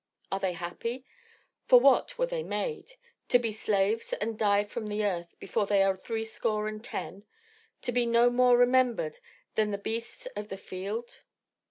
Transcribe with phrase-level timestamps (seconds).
[0.31, 1.05] Are they happy?
[1.67, 2.93] For what were they made?
[3.29, 7.23] To be slaves and die from the earth before they are threescore and ten,
[7.83, 9.19] to be no more remembered
[9.53, 11.21] than the beasts of the field?"